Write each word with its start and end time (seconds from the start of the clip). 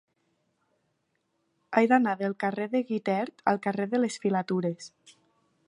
He 1.75 1.83
d'anar 1.91 2.15
del 2.21 2.35
carrer 2.45 2.67
de 2.73 2.83
Guitert 2.93 3.45
al 3.53 3.61
carrer 3.67 3.87
de 3.93 4.01
les 4.01 4.21
Filatures. 4.25 4.89